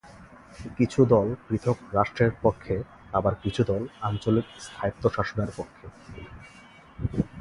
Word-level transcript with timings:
কিছু 0.77 0.99
দল 1.05 1.27
পৃথক 1.47 1.77
রাষ্ট্রের 1.93 2.31
পক্ষে 2.41 2.75
আবার 3.13 3.33
কিছু 3.43 3.61
দল 3.63 3.81
আঞ্চলিক 4.01 4.47
স্বায়ত্তশাসনের 4.65 5.51
পক্ষে। 5.57 5.85